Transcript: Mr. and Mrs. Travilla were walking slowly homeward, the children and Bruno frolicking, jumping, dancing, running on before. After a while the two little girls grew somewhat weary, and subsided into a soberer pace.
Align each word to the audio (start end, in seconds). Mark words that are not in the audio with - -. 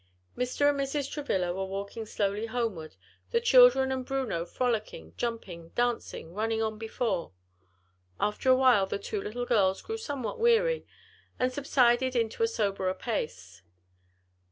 Mr. 0.35 0.67
and 0.67 0.79
Mrs. 0.79 1.11
Travilla 1.11 1.53
were 1.53 1.67
walking 1.67 2.07
slowly 2.07 2.47
homeward, 2.47 2.95
the 3.29 3.39
children 3.39 3.91
and 3.91 4.03
Bruno 4.03 4.45
frolicking, 4.47 5.13
jumping, 5.15 5.69
dancing, 5.75 6.33
running 6.33 6.59
on 6.59 6.79
before. 6.79 7.33
After 8.19 8.49
a 8.49 8.55
while 8.55 8.87
the 8.87 8.97
two 8.97 9.21
little 9.21 9.45
girls 9.45 9.83
grew 9.83 9.97
somewhat 9.97 10.39
weary, 10.39 10.87
and 11.37 11.53
subsided 11.53 12.15
into 12.15 12.41
a 12.41 12.47
soberer 12.47 12.95
pace. 12.95 13.61